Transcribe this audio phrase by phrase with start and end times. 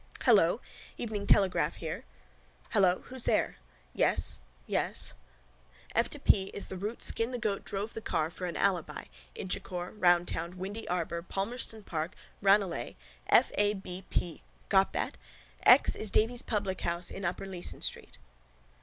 [0.21, 0.59] —Hello?
[0.97, 2.05] Evening Telegraph here...
[2.71, 3.01] Hello?...
[3.05, 3.57] Who's there?...
[3.93, 4.39] Yes...
[4.65, 5.13] Yes...
[5.13, 5.13] Yes.
[5.93, 9.05] —F to P is the route Skin the Goat drove the car for an alibi,
[9.35, 12.95] Inchicore, Roundtown, Windy Arbour, Palmerston Park, Ranelagh.
[13.27, 14.41] F.A.B.P.
[14.69, 15.19] Got that?
[15.61, 18.17] X is Davy's publichouse in upper Leeson street.